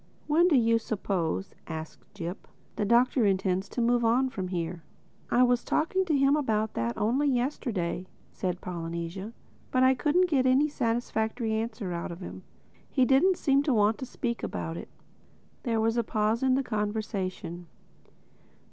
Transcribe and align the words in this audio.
"When 0.25 0.47
do 0.47 0.55
you 0.55 0.79
suppose," 0.79 1.53
asked 1.67 2.11
Jip, 2.15 2.47
"the 2.75 2.85
Doctor 2.85 3.23
intends 3.27 3.69
to 3.69 3.81
move 3.83 4.03
on 4.03 4.29
from 4.31 4.47
here?" 4.47 4.81
"I 5.29 5.43
was 5.43 5.63
talking 5.63 6.05
to 6.05 6.17
him 6.17 6.35
about 6.35 6.73
that 6.73 6.97
only 6.97 7.29
yesterday," 7.29 8.07
said 8.31 8.61
Polynesia. 8.61 9.31
"But 9.69 9.83
I 9.83 9.93
couldn't 9.93 10.27
get 10.27 10.47
any 10.47 10.69
satisfactory 10.69 11.53
answer 11.53 11.93
out 11.93 12.11
of 12.11 12.19
him. 12.19 12.41
He 12.89 13.05
didn't 13.05 13.37
seem 13.37 13.61
to 13.61 13.75
want 13.75 13.99
to 13.99 14.07
speak 14.07 14.41
about 14.41 14.75
it." 14.75 14.89
There 15.61 15.79
was 15.79 15.97
a 15.97 16.03
pause 16.03 16.41
in 16.41 16.55
the 16.55 16.63
conversation. 16.63 17.67